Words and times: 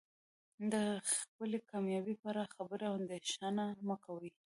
د 0.73 0.75
خپلې 1.11 1.57
کامیابۍ 1.71 2.15
په 2.21 2.27
اړه 2.31 2.51
خبرې 2.55 2.85
او 2.87 2.93
اندیښنه 3.01 3.63
مه 3.87 3.95
کوئ. 4.05 4.31